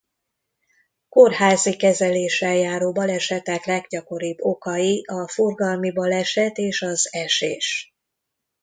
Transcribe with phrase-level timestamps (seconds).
[1.09, 7.93] Kórházi kezeléssel járó balesetek leggyakoribb okai a forgalmi baleset és az esés.